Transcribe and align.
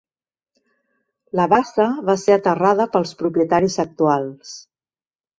La 1.39 1.43
bassa 1.51 1.85
va 2.07 2.15
ser 2.21 2.37
aterrada 2.37 2.87
pels 2.95 3.11
propietaris 3.19 3.77
actuals. 3.85 4.55